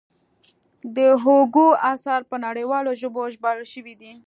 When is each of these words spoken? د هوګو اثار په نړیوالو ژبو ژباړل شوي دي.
د 0.95 0.97
هوګو 1.23 1.67
اثار 1.93 2.21
په 2.31 2.35
نړیوالو 2.45 2.91
ژبو 3.01 3.21
ژباړل 3.33 3.65
شوي 3.73 3.95
دي. 4.01 4.13